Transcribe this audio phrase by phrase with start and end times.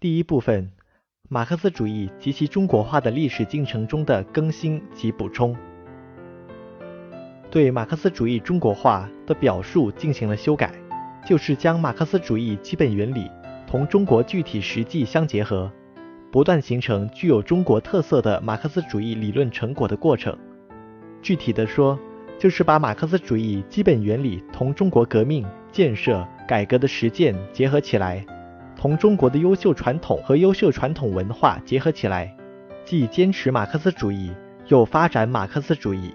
[0.00, 0.70] 第一部分，
[1.28, 5.56] 马克思主义及其中国化的历史进程中的更新及补充，
[7.50, 10.72] 对马克思主义中国化的表述进行了修改，
[11.26, 13.28] 就是将马克思主义基本原理
[13.66, 15.68] 同中国具体实际相结合，
[16.30, 20.38] 不断形成具有中国特色的马克思主义理论成果的过程。
[21.20, 21.98] 具体的说，
[22.38, 28.24] 就是把马克思主义基本原理同中国革命、建设、改革的实践结合起来。
[28.78, 32.32] 同中国的优秀传统和优秀传统文化结合起来，
[32.84, 34.32] 既坚持马克思主义，
[34.68, 36.14] 又发展马克思主义。